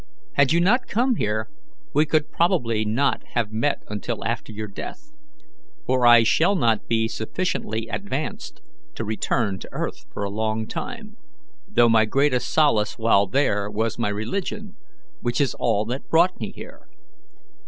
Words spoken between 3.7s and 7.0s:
until after your death; for I shall not